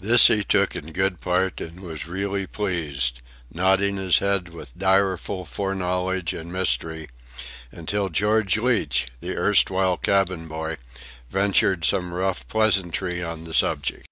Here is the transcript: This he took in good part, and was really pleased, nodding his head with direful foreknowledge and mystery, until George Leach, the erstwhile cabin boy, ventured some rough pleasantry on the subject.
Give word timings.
This 0.00 0.26
he 0.26 0.42
took 0.42 0.74
in 0.74 0.92
good 0.92 1.20
part, 1.20 1.60
and 1.60 1.78
was 1.78 2.08
really 2.08 2.44
pleased, 2.44 3.20
nodding 3.52 3.98
his 3.98 4.18
head 4.18 4.48
with 4.48 4.76
direful 4.76 5.44
foreknowledge 5.44 6.34
and 6.34 6.52
mystery, 6.52 7.08
until 7.70 8.08
George 8.08 8.58
Leach, 8.58 9.06
the 9.20 9.36
erstwhile 9.36 9.96
cabin 9.96 10.48
boy, 10.48 10.78
ventured 11.28 11.84
some 11.84 12.12
rough 12.12 12.48
pleasantry 12.48 13.22
on 13.22 13.44
the 13.44 13.54
subject. 13.54 14.08